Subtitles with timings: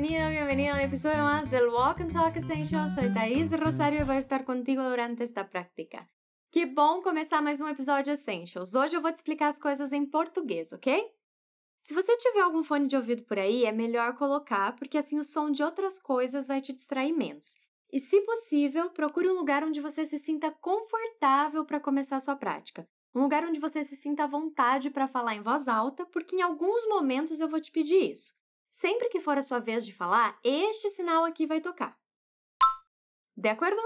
[0.00, 2.94] bienvenido, bienvenido a un episodio más del Walk and Talk Essentials.
[2.94, 6.08] Soy Thaís Rosário e vou estar contigo durante esta prática.
[6.52, 8.76] Que bom começar mais um episódio Essentials.
[8.76, 11.04] Hoje eu vou te explicar as coisas em português, ok?
[11.82, 15.24] Se você tiver algum fone de ouvido por aí, é melhor colocar, porque assim o
[15.24, 17.56] som de outras coisas vai te distrair menos.
[17.92, 22.36] E, se possível, procure um lugar onde você se sinta confortável para começar a sua
[22.36, 22.88] prática.
[23.12, 26.42] Um lugar onde você se sinta à vontade para falar em voz alta, porque em
[26.42, 28.37] alguns momentos eu vou te pedir isso.
[28.80, 31.98] Sempre que for a sua vez de falar, este sinal aqui vai tocar.
[33.36, 33.80] De acordo?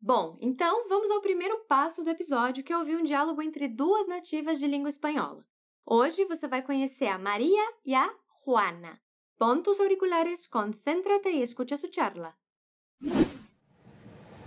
[0.00, 4.08] Bom, então vamos ao primeiro passo do episódio, que é ouvir um diálogo entre duas
[4.08, 5.46] nativas de língua espanhola.
[5.86, 9.00] Hoje você vai conhecer a Maria y a Juana.
[9.38, 12.36] Pon tus auriculares, concéntrate y escucha su charla.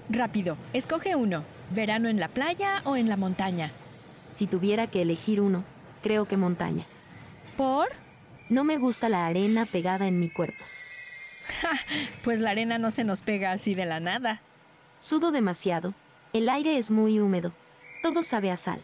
[0.09, 1.45] Rápido, escoge uno.
[1.71, 3.71] ¿Verano en la playa o en la montaña?
[4.33, 5.63] Si tuviera que elegir uno,
[6.01, 6.85] creo que montaña.
[7.55, 8.06] ¿Por?
[8.49, 10.63] No me gusta la arena pegada en mi cuerpo.
[12.23, 14.41] Pues la arena no se nos pega así de la nada.
[14.99, 15.93] Sudo demasiado.
[16.33, 17.53] El aire es muy húmedo.
[18.03, 18.81] Todo sabe a sal.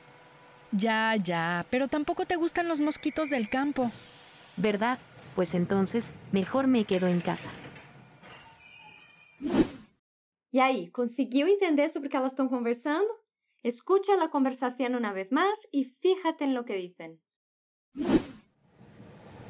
[0.71, 3.91] Ya, ya, pero tampoco te gustan los mosquitos del campo.
[4.57, 4.97] ¿Verdad?
[5.35, 7.51] Pues entonces, mejor me quedo en casa.
[10.51, 13.09] E aí, conseguiu entender sobre o que elas estão conversando?
[13.63, 17.19] Escucha a conversación una vez más y fíjate en lo que dicen.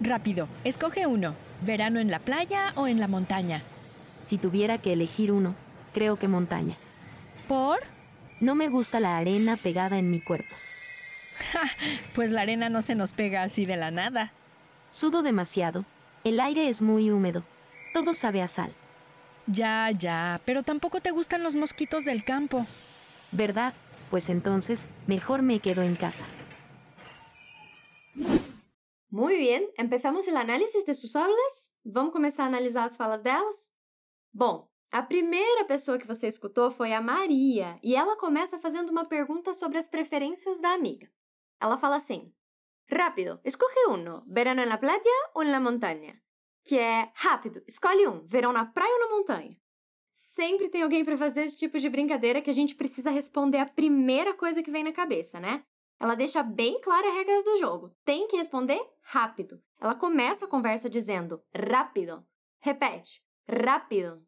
[0.03, 1.33] Rápido, escoge uno.
[1.61, 3.63] ¿Verano en la playa o en la montaña?
[4.25, 5.55] Si tuviera que elegir uno,
[5.93, 6.75] creo que montaña.
[7.47, 7.79] ¿Por?
[8.41, 10.53] No me gusta la arena pegada en mi cuerpo.
[12.13, 14.33] Pues la arena no se nos pega así de la nada.
[14.89, 15.85] Sudo demasiado.
[16.25, 17.43] El aire es muy húmedo.
[17.93, 18.73] Todo sabe a sal.
[19.47, 22.65] Ya, ya, pero tampoco te gustan los mosquitos del campo.
[23.31, 23.73] ¿Verdad?
[24.11, 26.25] Pues entonces, mejor me quedo en casa.
[29.16, 31.78] Muy bien, empezamos el análisis de sus hablas?
[31.83, 33.72] Vamos começar a analisar as falas delas?
[34.33, 39.06] Bom, a primeira pessoa que você escutou foi a Maria, e ela começa fazendo uma
[39.06, 41.12] pergunta sobre as preferências da amiga.
[41.62, 42.34] Ela fala assim:
[42.90, 46.19] Rápido, escolhe uno, verano en la playa ou en la montaña?
[46.66, 49.56] Que é rápido, escolhe um, verão na praia ou na montanha?
[50.12, 53.69] Sempre tem alguém para fazer esse tipo de brincadeira que a gente precisa responder a
[53.69, 55.63] primeira coisa que vem na cabeça, né?
[56.03, 57.96] Ela deixa bem clara a regra do jogo.
[58.03, 59.64] Tem que responder rápido.
[59.80, 62.28] Ela começa a conversa dizendo rápido.
[62.59, 64.22] Repete, rápido.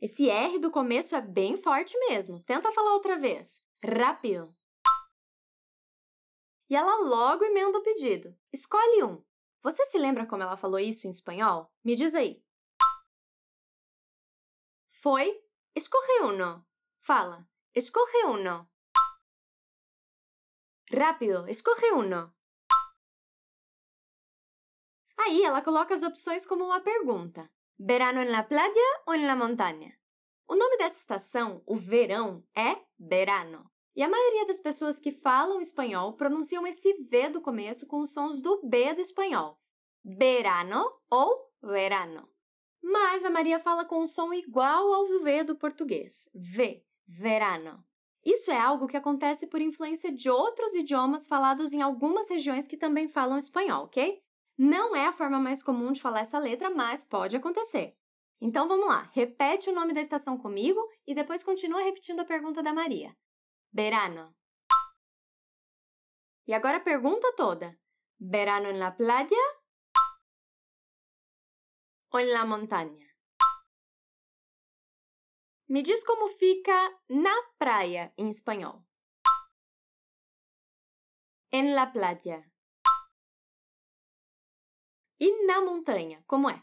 [0.00, 2.40] Esse R do começo é bem forte mesmo.
[2.44, 3.64] Tenta falar outra vez.
[3.84, 4.56] Rápido.
[6.68, 8.38] E ela logo emenda o pedido.
[8.52, 9.20] Escolhe um.
[9.60, 11.68] Você se lembra como ela falou isso em espanhol?
[11.82, 12.40] Me diz aí.
[14.86, 15.42] Foi.
[15.74, 16.64] Escorre uno.
[17.00, 17.44] Fala.
[17.74, 18.69] Escorre uno.
[20.92, 22.34] Rápido, escorre uno.
[25.16, 29.36] Aí ela coloca as opções como uma pergunta: verano en la playa ou en la
[29.36, 29.96] montaña?
[30.48, 33.70] O nome dessa estação, o verão, é verano.
[33.94, 38.12] E a maioria das pessoas que falam espanhol pronunciam esse V do começo com os
[38.12, 39.60] sons do B do espanhol.
[40.04, 42.28] Verano ou verano.
[42.82, 46.28] Mas a Maria fala com um som igual ao V do português.
[46.34, 47.84] V, verano.
[48.24, 52.76] Isso é algo que acontece por influência de outros idiomas falados em algumas regiões que
[52.76, 54.22] também falam espanhol, ok?
[54.58, 57.96] Não é a forma mais comum de falar essa letra, mas pode acontecer.
[58.40, 62.62] Então vamos lá, repete o nome da estação comigo e depois continua repetindo a pergunta
[62.62, 63.16] da Maria.
[63.72, 64.34] Verano.
[66.46, 67.78] E agora a pergunta toda.
[68.18, 69.44] Verano en la playa
[72.12, 73.09] ou en la montaña?
[75.70, 78.84] Me diz como fica na praia em espanhol.
[81.52, 82.52] En la playa.
[85.20, 86.60] E na montanha, como é?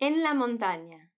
[0.00, 1.12] En la montaña.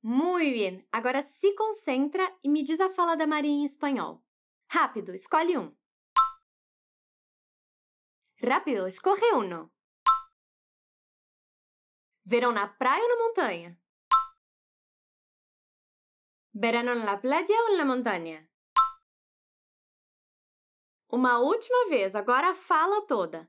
[0.00, 0.88] Muy bien.
[0.90, 4.24] Agora se concentra e me diz a fala da Maria em espanhol.
[4.70, 5.76] Rápido, escolhe um.
[8.40, 9.75] Rápido, escorre uno.
[12.28, 13.80] Verão na praia ou na montanha?
[16.52, 18.50] Verano en la playa ou en la montaña?
[21.08, 23.48] Uma última vez, agora fala toda.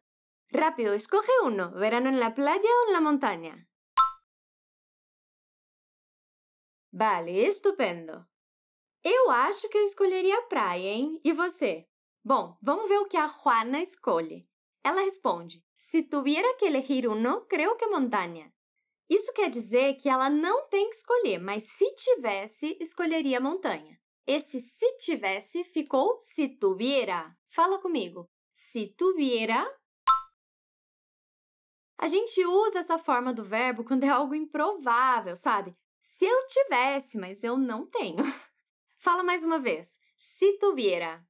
[0.51, 1.71] Rápido, escoge uno.
[1.71, 3.68] Verano en la playa ou en la montaña?
[6.91, 8.27] Vale, estupendo.
[9.03, 11.19] Eu acho que eu escolheria a praia, hein?
[11.24, 11.89] E você?
[12.24, 14.47] Bom, vamos ver o que a Juana escolhe.
[14.83, 18.53] Ela responde: Se tuviera que elegir uno, creo que montaña.
[19.09, 24.00] Isso quer dizer que ela não tem que escolher, mas se tivesse, escolheria montanha.
[24.25, 27.36] Esse se tivesse ficou se tuviera.
[27.50, 28.30] Fala comigo.
[28.54, 29.65] Se tuviera
[32.00, 35.75] A gente usa essa forma do verbo quando é algo improvável, sabe?
[36.00, 38.18] Se eu tivesse, mas eu não tenho.
[39.00, 40.00] Fala mais uma vez.
[40.15, 41.25] Se tuviera.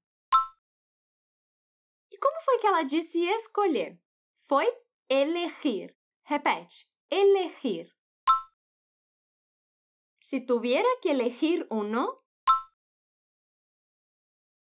[2.12, 3.98] E como foi que ela disse escolher?
[4.48, 4.66] Foi
[5.10, 5.96] elegir.
[6.24, 6.90] Repete.
[7.10, 7.90] Elegir.
[10.22, 12.22] Si tuviera que elegir uno,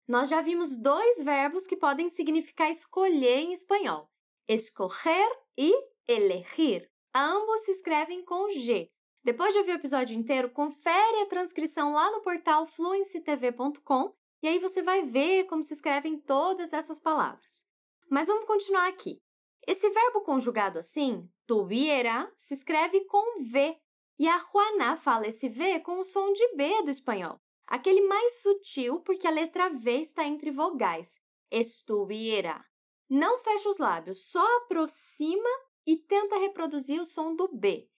[0.05, 4.11] nós já vimos dois verbos que podem significar escolher em espanhol:
[4.45, 5.73] escorrer e
[6.05, 6.91] elegir.
[7.15, 8.91] Ambos se escrevem com G.
[9.23, 14.59] Depois de ouvir o episódio inteiro, confere a transcrição lá no portal fluencytv.com e aí
[14.59, 17.65] você vai ver como se escrevem todas essas palavras.
[18.09, 19.21] Mas vamos continuar aqui.
[19.65, 23.79] Esse verbo conjugado assim, tuviera, se escreve com V.
[24.19, 28.41] E a Juana fala esse V com o som de B do espanhol, aquele mais
[28.41, 31.19] sutil porque a letra V está entre vogais.
[31.51, 32.63] Estuviera.
[33.09, 35.49] Não fecha os lábios, só aproxima
[35.85, 37.89] e tenta reproduzir o som do B.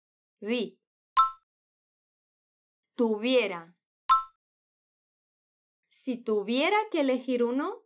[0.41, 0.79] Vi.
[2.97, 3.75] Tuviera.
[5.89, 7.85] Si tuviera que elegir uno.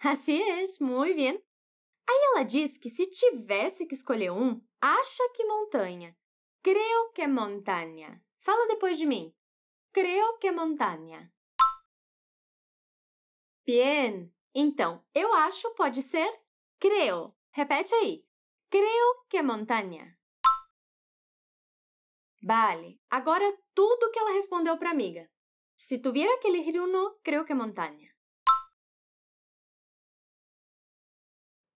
[0.00, 1.42] Así es, muy bien.
[2.08, 6.16] Aí ela diz que se tivesse que escolher um, acha que montanha.
[6.62, 8.22] Creo que montanha.
[8.38, 9.34] Fala depois de mim.
[9.92, 11.32] Creo que montanha.
[13.66, 14.30] Bien.
[14.54, 16.30] Então, eu acho pode ser
[16.78, 17.34] creo.
[17.50, 18.26] Repete aí.
[18.68, 20.18] Creo que montanha.
[22.42, 23.00] Vale.
[23.08, 25.30] Agora tudo que ela respondeu para amiga.
[25.74, 28.13] Si tuviera que elegir uno, creo que montanha.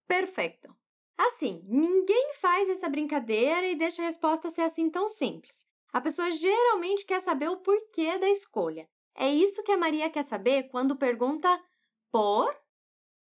[0.08, 0.75] Perfeito.
[1.19, 5.69] Assim, ninguém faz essa brincadeira e deixa a resposta ser assim tão simples.
[5.93, 8.88] A pessoa geralmente quer saber o porquê da escolha.
[9.14, 11.62] É isso que a Maria quer saber quando pergunta
[12.10, 12.56] por.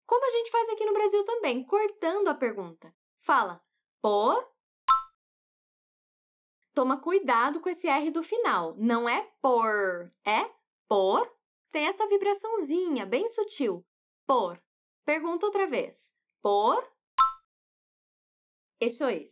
[0.05, 2.93] Como a gente faz aqui no Brasil também, cortando a pergunta.
[3.17, 3.61] Fala
[4.01, 4.51] por.
[6.73, 8.75] Toma cuidado com esse R do final.
[8.77, 10.49] Não é por, é
[10.87, 11.31] por.
[11.71, 13.85] Tem essa vibraçãozinha bem sutil.
[14.25, 14.59] Por.
[15.05, 16.22] Pergunta outra vez.
[16.43, 16.85] Por.
[18.81, 19.23] Isso é.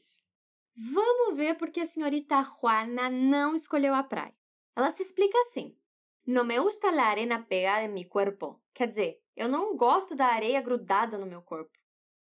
[0.94, 4.34] Vamos ver porque a senhorita Juana não escolheu a praia.
[4.78, 5.78] Ela se explica assim:
[6.26, 8.64] Não me gusta la arena pegada em mi cuerpo.
[8.74, 11.78] Quer dizer, eu não gosto da areia grudada no meu corpo.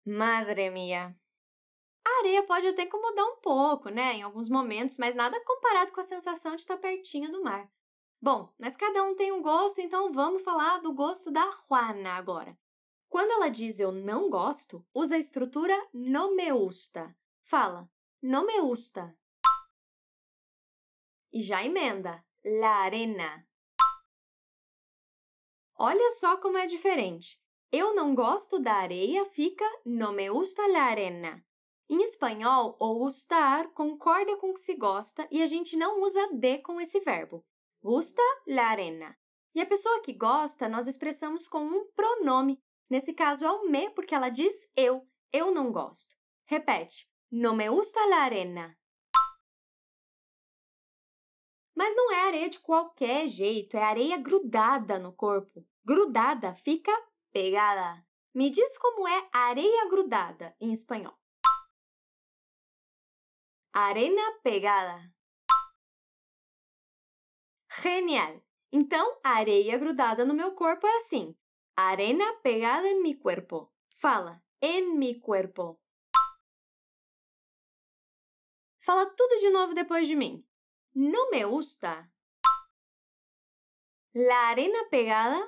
[0.06, 1.14] Madre mia.
[2.06, 6.00] A areia pode até incomodar um pouco, né, em alguns momentos, mas nada comparado com
[6.00, 7.70] a sensação de estar pertinho do mar.
[8.22, 12.58] Bom, mas cada um tem um gosto, então vamos falar do gosto da Juana agora.
[13.10, 17.18] Quando ela diz eu não gosto, usa a estrutura no me gusta.
[17.42, 17.90] Fala,
[18.22, 19.18] no me gusta.
[21.34, 23.48] E já emenda, la arena.
[25.76, 27.42] Olha só como é diferente.
[27.72, 31.44] Eu não gosto da areia fica no me gusta la arena.
[31.90, 36.60] Em espanhol, o gustar concorda com que se gosta e a gente não usa de
[36.60, 37.44] com esse verbo.
[37.82, 39.18] Gusta la arena.
[39.56, 43.90] E a pessoa que gosta, nós expressamos com um pronome, Nesse caso é o me
[43.92, 45.08] porque ela diz eu.
[45.32, 46.16] Eu não gosto.
[46.46, 47.08] Repete.
[47.32, 48.76] No me gusta la arena.
[51.76, 55.66] Mas não é areia de qualquer jeito, é areia grudada no corpo.
[55.86, 56.92] Grudada fica
[57.32, 58.06] pegada.
[58.34, 61.18] Me diz como é areia grudada em espanhol.
[63.72, 65.14] Arena pegada.
[67.82, 68.42] Genial!
[68.72, 71.38] Então, areia grudada no meu corpo é assim:
[71.88, 73.74] Arena pegada en mi cuerpo.
[73.96, 75.82] Fala, en mi cuerpo.
[78.82, 80.46] Fala tudo de novo depois de mim.
[80.94, 82.12] No me gusta.
[84.14, 85.40] La arena pegada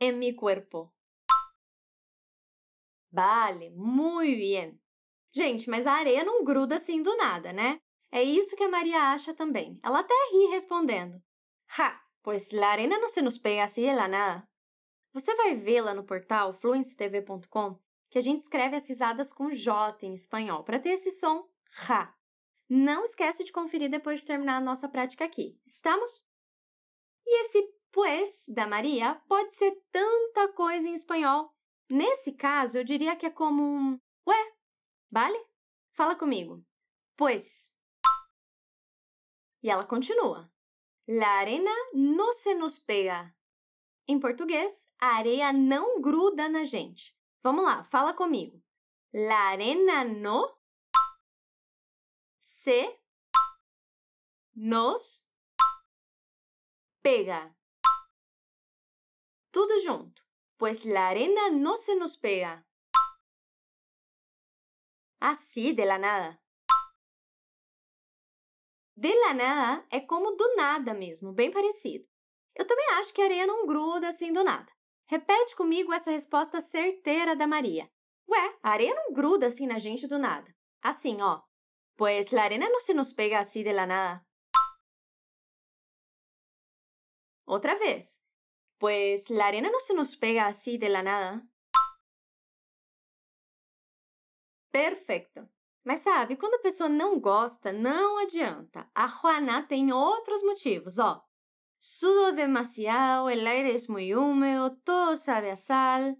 [0.00, 0.94] en mi cuerpo.
[3.10, 4.82] Vale, muy bien.
[5.32, 7.80] Gente, mas a areia não gruda assim do nada, né?
[8.10, 9.80] É isso que a Maria acha também.
[9.82, 11.22] Ela até ri respondendo.
[11.78, 12.04] Ha!
[12.24, 14.48] Pois la arena não se nos pega assim de la nada.
[15.12, 17.78] Você vai lá no portal fluencytv.com
[18.08, 21.46] que a gente escreve as risadas com J em espanhol, para ter esse som
[21.86, 22.16] Ra.
[22.66, 25.60] Não esquece de conferir depois de terminar a nossa prática aqui.
[25.66, 26.26] Estamos?
[27.26, 27.62] E esse
[27.92, 31.54] pues da Maria pode ser tanta coisa em espanhol.
[31.90, 34.52] Nesse caso, eu diria que é como um ué,
[35.10, 35.38] vale?
[35.92, 36.64] Fala comigo.
[37.16, 37.76] Pues.
[39.62, 40.53] E ela continua.
[41.06, 43.36] La arena no se nos pega.
[44.06, 47.14] Em português, a areia não gruda na gente.
[47.42, 48.62] Vamos lá, fala comigo.
[49.12, 50.58] La arena no
[52.40, 53.00] se
[54.54, 55.28] nos
[57.02, 57.54] pega.
[59.50, 60.22] Tudo junto.
[60.56, 62.66] Pues la arena no se nos pega.
[65.20, 66.43] Así de la nada.
[68.96, 72.06] De la nada é como do nada mesmo, bem parecido.
[72.54, 74.72] Eu também acho que a areia não gruda assim do nada.
[75.06, 77.90] Repete comigo essa resposta certeira da Maria.
[78.28, 80.54] Ué, a areia não gruda assim na gente do nada.
[80.80, 81.42] Assim, ó.
[81.96, 84.26] Pues la arena no se nos pega así de la nada.
[87.46, 88.24] Otra vez.
[88.78, 91.46] Pues la arena no se nos pega así de la nada.
[94.70, 95.53] Perfeito.
[95.84, 98.90] Mas sabe, quando a pessoa não gosta, não adianta.
[98.94, 101.22] A Juana tem outros motivos, ó.
[101.78, 106.16] Sudo demasiado, el aire es muy húmedo, todo sabe a sal.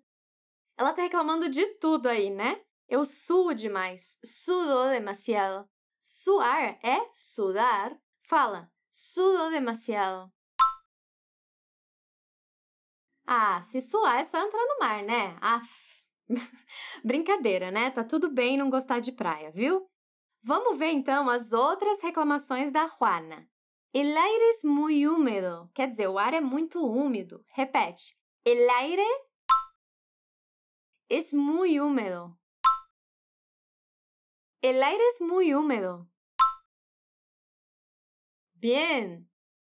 [0.76, 2.61] Ela tá reclamando de tudo aí, né?
[2.87, 5.66] Eu suo demais, sudo demasiado.
[5.99, 7.99] Suar é sudar.
[8.23, 10.30] Fala, sudo demasiado.
[13.26, 15.38] Ah, se suar é só entrar no mar, né?
[15.40, 15.94] Aff.
[17.04, 17.90] Brincadeira, né?
[17.90, 19.87] Tá tudo bem não gostar de praia, viu?
[20.43, 23.49] Vamos ver então as outras reclamações da Juana.
[23.93, 25.71] El aire es muy húmedo.
[25.75, 27.45] Quer dizer, o ar é muito úmido.
[27.54, 28.16] Repete.
[28.45, 29.07] El aire
[31.09, 32.37] es muy húmedo.
[34.61, 36.11] El aire es muy húmedo.
[38.54, 39.31] Bien.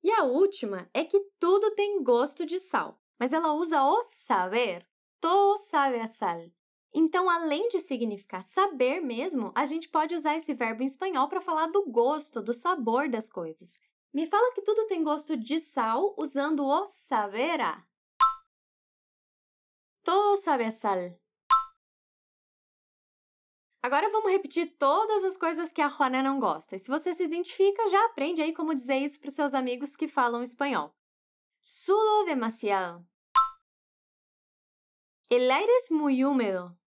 [0.04, 4.88] E a última é que tudo tem gosto de sal, mas ela usa o saber
[5.26, 6.52] todo sabe a sal.
[6.94, 11.42] Então, além de significar saber mesmo, a gente pode usar esse verbo em espanhol para
[11.42, 13.82] falar do gosto, do sabor das coisas.
[14.14, 17.84] Me fala que tudo tem gosto de sal usando o saberá.
[20.04, 21.00] Todo sabe a sal.
[23.82, 26.76] Agora vamos repetir todas as coisas que a Juana não gosta.
[26.76, 29.96] E se você se identifica, já aprende aí como dizer isso para os seus amigos
[29.96, 30.96] que falam espanhol.
[31.64, 33.15] Sudo demasiado.
[35.28, 36.78] El aire es muy húmedo.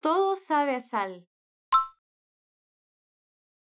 [0.00, 1.26] Todo sabe a sal.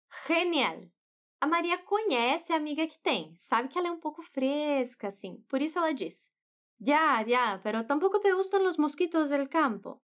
[0.10, 0.91] Genial!
[1.39, 5.41] A Maria conhece a amiga que tem, sabe que ela é um pouco fresca, assim.
[5.48, 6.36] Por isso ela diz:
[6.77, 10.03] Ya, ya, pero tampoco te gustan los mosquitos del campo.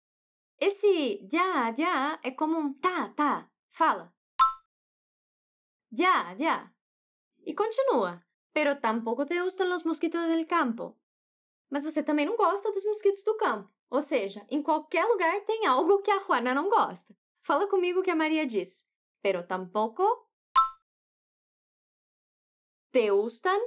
[0.61, 3.51] Esse ya, ya é como um tá, tá.
[3.71, 4.15] Fala.
[5.91, 6.71] Ya, ya.
[7.47, 8.27] E continua.
[8.53, 10.99] Pero tampoco te gustan los mosquitos del campo
[11.75, 13.69] mas você também não gosta dos mosquitos do campo.
[13.91, 17.13] Ou seja, em qualquer lugar tem algo que a Juana não gosta.
[17.43, 18.89] Fala comigo que a Maria diz.
[19.21, 20.31] Pero tampoco
[22.93, 23.61] te gustan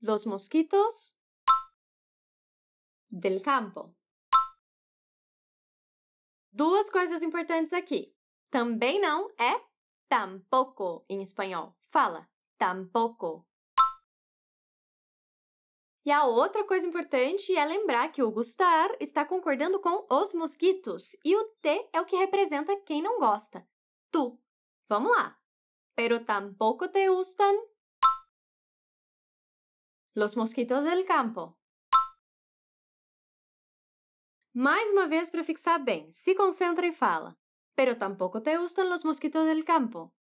[0.00, 1.16] los mosquitos
[3.10, 3.92] del campo.
[6.52, 8.14] Duas coisas importantes aqui.
[8.48, 9.60] Também não é
[10.08, 11.76] tampoco em espanhol.
[11.80, 13.44] Fala tampoco.
[16.06, 21.16] E a outra coisa importante é lembrar que o gustar está concordando com os mosquitos
[21.24, 23.68] e o T é o que representa quem não gosta.
[24.12, 24.40] Tu.
[24.88, 25.36] Vamos lá.
[25.96, 27.56] Pero tampoco te gustan
[30.14, 31.58] los mosquitos del campo.
[34.54, 36.08] Mais uma vez para fixar bem.
[36.12, 37.36] Se concentra e fala.
[37.74, 40.14] Pero tampoco te gustan los mosquitos del campo.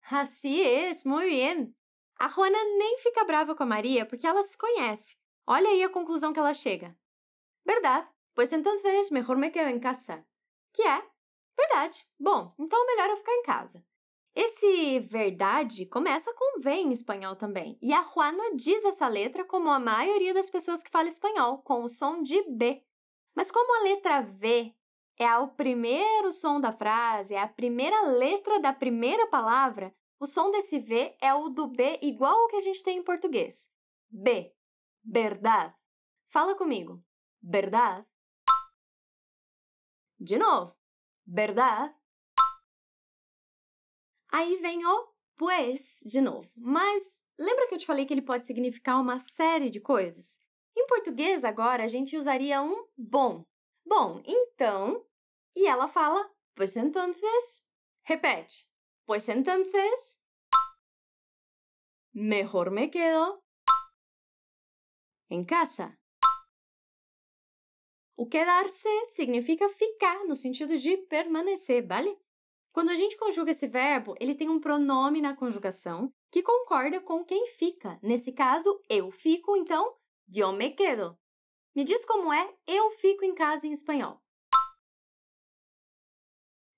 [0.00, 1.76] Así es, muy bien.
[2.18, 5.16] A Juana nem fica brava com a Maria porque ela se conhece.
[5.46, 6.96] Olha aí a conclusão que ela chega.
[7.64, 10.26] Verdade, pois entonces mejor me quedo em casa.
[10.72, 11.02] Que é?
[11.56, 12.06] Verdade.
[12.18, 13.84] Bom, então melhor eu ficar em casa.
[14.34, 19.70] Esse verdade começa com V em espanhol também, e a Juana diz essa letra como
[19.70, 22.84] a maioria das pessoas que falam espanhol, com o som de B.
[23.34, 24.74] Mas como a letra V
[25.18, 30.50] é o primeiro som da frase, é a primeira letra da primeira palavra, o som
[30.50, 33.72] desse V é o do B igual ao que a gente tem em português.
[34.08, 34.54] B.
[35.04, 35.74] Verdade.
[36.28, 37.04] Fala comigo.
[37.42, 38.06] Verdade.
[40.18, 40.74] De novo.
[41.26, 41.94] Verdade.
[44.32, 46.50] Aí vem o pues de novo.
[46.56, 50.40] Mas lembra que eu te falei que ele pode significar uma série de coisas?
[50.76, 53.44] Em português, agora, a gente usaria um bom.
[53.84, 55.04] Bom, então.
[55.54, 57.66] E ela fala, pues entonces.
[58.02, 58.68] Repete.
[59.06, 60.20] Pues entonces,
[62.12, 63.40] mejor me quedo
[65.30, 65.96] en casa.
[68.16, 72.18] O quedar-se significa ficar, no sentido de permanecer, vale?
[72.72, 77.24] Quando a gente conjuga esse verbo, ele tem um pronome na conjugação que concorda com
[77.24, 78.00] quem fica.
[78.02, 79.96] Nesse caso, eu fico, então,
[80.26, 81.16] yo me quedo.
[81.76, 84.20] Me diz como é eu fico em casa em espanhol.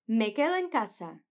[0.07, 1.23] Me quedo en casa.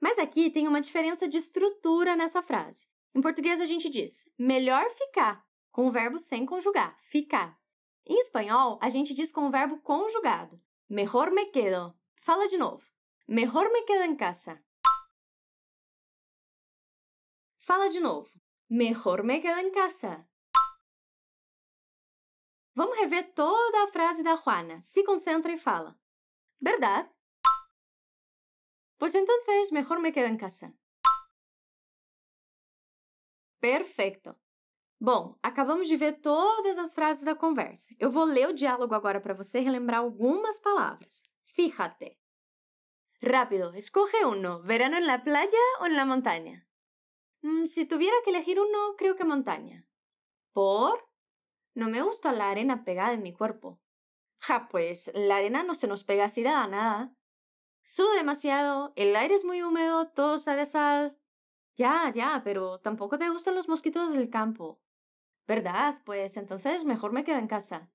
[0.00, 2.86] Mas aqui tem uma diferença de estrutura nessa frase.
[3.14, 7.58] Em português a gente diz melhor ficar com o verbo sem conjugar, ficar.
[8.06, 10.60] Em espanhol, a gente diz com o verbo conjugado.
[10.88, 11.94] Mejor me quedo.
[12.20, 12.84] Fala de novo.
[13.26, 14.64] Mejor me quedo en casa.
[17.58, 18.30] Fala de novo.
[18.70, 20.26] Mejor me quedo en casa.
[22.74, 24.80] Vamos rever toda a frase da Juana.
[24.80, 25.98] Se concentra e fala.
[26.60, 27.10] ¿Verdad?
[28.98, 30.74] Pues entonces mejor me quedo en casa.
[33.60, 34.38] Perfeito.
[35.00, 37.94] Bom, acabamos de ver todas as frases da conversa.
[37.98, 41.22] Eu vou ler o diálogo agora para você relembrar algumas palavras.
[41.44, 42.18] Fíjate.
[43.20, 44.62] Rápido, escoge uno.
[44.62, 46.68] ¿Verano en la playa o en la montaña?
[47.42, 49.86] Mm, si tuviera que elegir uno, creo que montaña.
[50.52, 51.08] ¿Por?
[51.74, 53.80] No me gusta la arena pegada en mi cuerpo.
[54.40, 57.14] Ja, pues la arena no se nos pega así de la nada.
[57.90, 61.16] Sudo demasiado, el aire es muy húmedo, todo sabe a sal.
[61.74, 64.78] Ya, ya, pero tampoco te gustan los mosquitos del campo.
[65.46, 65.98] Verdade?
[66.04, 67.88] Pois então melhor me quedo em casa.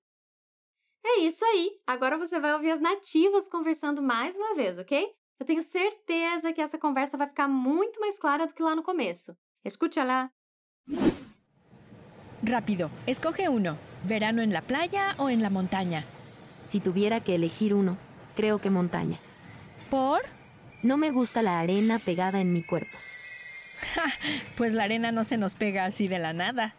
[1.04, 1.80] É isso aí!
[1.86, 5.14] Agora você vai ouvir as nativas conversando mais uma vez, ok?
[5.38, 8.82] Eu tenho certeza que essa conversa vai ficar muito mais clara do que lá no
[8.82, 9.36] começo.
[9.64, 10.28] Escucha lá.
[12.42, 13.78] Rápido, escoge uno.
[14.02, 16.04] ¿Verano en la playa o en la montaña?
[16.66, 17.96] Si tuviera que elegir uno,
[18.34, 19.20] creo que montaña.
[19.94, 20.22] ¿Por?
[20.82, 22.98] No me gusta la arena pegada en mi cuerpo.
[24.56, 26.74] pues la arena no se nos pega así de la nada.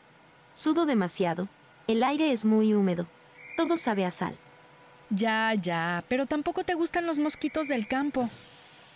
[0.51, 1.47] Sudo demasiado.
[1.87, 3.07] El aire es muy húmedo.
[3.55, 4.37] Todo sabe a sal.
[5.09, 8.29] Ya, ya, pero tampoco te gustan los mosquitos del campo.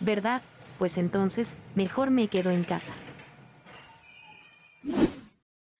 [0.00, 0.42] ¿Verdad?
[0.78, 2.92] Pues entonces, mejor me quedo en casa.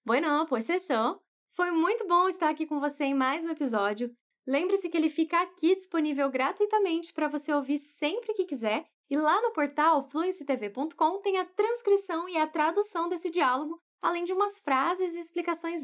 [0.02, 1.22] Bueno, pues eso.
[1.50, 4.10] Foi muito bom estar aqui com você em mais um episódio.
[4.46, 8.84] Lembre-se que ele fica aqui disponível gratuitamente para você ouvir sempre que quiser.
[9.08, 14.32] E lá no portal fluencytv.com tem a transcrição e a tradução desse diálogo além de
[14.32, 15.82] umas frases e explicações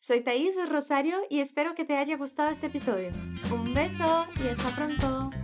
[0.00, 3.12] Soy Thais Rosario y espero que te haya gustado este episodio.
[3.52, 5.41] Un beso y hasta pronto.